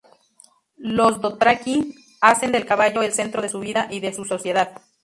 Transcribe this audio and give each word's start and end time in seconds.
Los 0.77 1.21
Dothraki 1.21 1.93
hacen 2.21 2.51
del 2.51 2.65
caballo 2.65 3.03
el 3.03 3.13
centro 3.13 3.39
de 3.43 3.49
su 3.49 3.59
vida 3.59 3.87
y 3.91 3.99
de 3.99 4.15
su 4.15 4.25
sociedad. 4.25 4.81